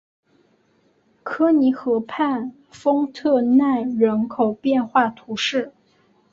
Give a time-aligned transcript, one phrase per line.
[1.21, 5.73] 科尼河畔丰特奈人口变化图示